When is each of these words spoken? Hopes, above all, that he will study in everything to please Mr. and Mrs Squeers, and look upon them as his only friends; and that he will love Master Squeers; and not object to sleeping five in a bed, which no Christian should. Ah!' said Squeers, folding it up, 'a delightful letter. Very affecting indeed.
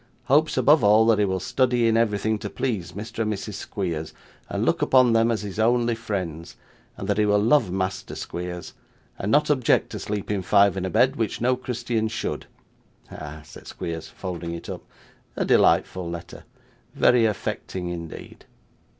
Hopes, 0.23 0.57
above 0.57 0.83
all, 0.83 1.05
that 1.05 1.19
he 1.19 1.25
will 1.25 1.39
study 1.39 1.87
in 1.87 1.95
everything 1.95 2.39
to 2.39 2.49
please 2.49 2.93
Mr. 2.93 3.19
and 3.19 3.31
Mrs 3.31 3.53
Squeers, 3.53 4.15
and 4.49 4.65
look 4.65 4.81
upon 4.81 5.13
them 5.13 5.29
as 5.29 5.43
his 5.43 5.59
only 5.59 5.93
friends; 5.93 6.55
and 6.97 7.07
that 7.07 7.19
he 7.19 7.25
will 7.27 7.37
love 7.37 7.69
Master 7.71 8.15
Squeers; 8.15 8.73
and 9.19 9.31
not 9.31 9.51
object 9.51 9.91
to 9.91 9.99
sleeping 9.99 10.41
five 10.41 10.75
in 10.75 10.85
a 10.85 10.89
bed, 10.89 11.17
which 11.17 11.39
no 11.39 11.55
Christian 11.55 12.07
should. 12.07 12.47
Ah!' 13.11 13.43
said 13.45 13.67
Squeers, 13.67 14.07
folding 14.07 14.55
it 14.55 14.69
up, 14.71 14.81
'a 15.35 15.45
delightful 15.45 16.09
letter. 16.09 16.45
Very 16.95 17.27
affecting 17.27 17.89
indeed. 17.89 18.45